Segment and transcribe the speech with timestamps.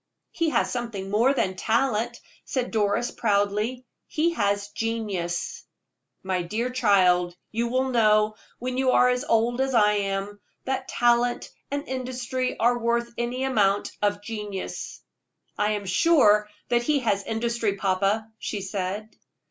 [0.31, 5.63] "He has something more than talent," said Doris, proudly; "he has genius."
[6.23, 10.87] "My dear child, you will know, when you are as old as I am, that
[10.87, 15.01] talent and industry are worth any amount of genius."
[15.55, 19.15] "I am sure that he has industry, papa," she said.